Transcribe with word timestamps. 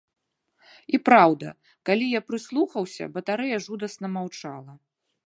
І 0.97 0.99
праўда, 1.09 1.47
калі 1.89 2.07
я 2.13 2.21
прыслухаўся, 2.29 3.11
батарэя 3.19 3.57
жудасна 3.67 4.07
маўчала. 4.15 4.73